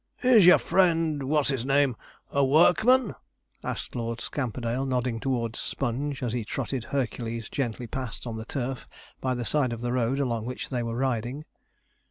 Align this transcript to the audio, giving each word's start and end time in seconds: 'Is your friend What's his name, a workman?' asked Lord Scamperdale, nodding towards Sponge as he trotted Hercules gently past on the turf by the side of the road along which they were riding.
'Is 0.23 0.47
your 0.47 0.57
friend 0.57 1.21
What's 1.21 1.49
his 1.49 1.63
name, 1.63 1.95
a 2.31 2.43
workman?' 2.43 3.13
asked 3.63 3.93
Lord 3.95 4.19
Scamperdale, 4.19 4.83
nodding 4.87 5.19
towards 5.19 5.59
Sponge 5.59 6.23
as 6.23 6.33
he 6.33 6.43
trotted 6.43 6.85
Hercules 6.85 7.51
gently 7.51 7.85
past 7.85 8.25
on 8.25 8.35
the 8.35 8.45
turf 8.45 8.87
by 9.19 9.35
the 9.35 9.45
side 9.45 9.71
of 9.71 9.81
the 9.81 9.93
road 9.93 10.19
along 10.19 10.45
which 10.47 10.69
they 10.69 10.81
were 10.81 10.97
riding. 10.97 11.45